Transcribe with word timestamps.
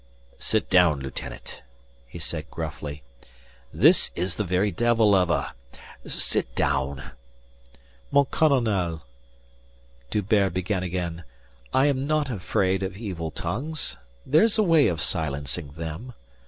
"Sit 0.39 0.67
down, 0.67 0.99
lieutenant," 0.99 1.61
he 2.07 2.17
said 2.17 2.49
gruffly. 2.49 3.03
"This 3.71 4.09
is 4.15 4.35
the 4.37 4.43
very 4.43 4.71
devil 4.71 5.13
of 5.13 5.29
a... 5.29 5.53
sit 6.07 6.55
down." 6.55 7.11
"Mon 8.09 8.25
colonel" 8.25 9.03
D'Hubert 10.09 10.53
began 10.55 10.81
again. 10.81 11.23
"I 11.71 11.85
am 11.85 12.07
not 12.07 12.31
afraid 12.31 12.81
of 12.81 12.97
evil 12.97 13.29
tongues. 13.29 13.95
There's 14.25 14.57
a 14.57 14.63
way 14.63 14.87
of 14.87 15.01
silencing 15.01 15.73
them. 15.73 16.13